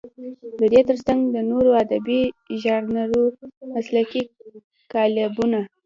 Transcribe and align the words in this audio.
د 0.59 0.61
دې 0.73 0.81
تر 0.89 0.97
څنګ 1.07 1.21
د 1.35 1.37
نورو 1.51 1.69
ادبي 1.83 2.21
ژانرونو 2.61 3.21
مسلکي 3.73 4.21
قالبونه. 4.93 5.59